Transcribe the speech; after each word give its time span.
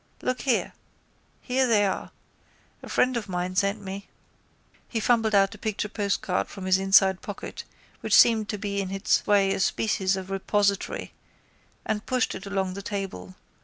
Look 0.23 0.41
here. 0.41 0.73
Here 1.41 1.67
they 1.67 1.85
are. 1.85 2.09
A 2.81 2.89
friend 2.89 3.15
of 3.15 3.29
mine 3.29 3.55
sent 3.55 3.83
me. 3.83 4.07
He 4.89 4.99
fumbled 4.99 5.35
out 5.35 5.53
a 5.53 5.59
picture 5.59 5.89
postcard 5.89 6.47
from 6.47 6.65
his 6.65 6.79
inside 6.79 7.21
pocket 7.21 7.65
which 7.99 8.15
seemed 8.17 8.49
to 8.49 8.57
be 8.57 8.81
in 8.81 8.89
its 8.89 9.27
way 9.27 9.53
a 9.53 9.59
species 9.59 10.15
of 10.15 10.31
repository 10.31 11.13
and 11.85 12.03
pushed 12.07 12.33
it 12.33 12.47
along 12.47 12.73
the 12.73 12.81
table. 12.81 13.35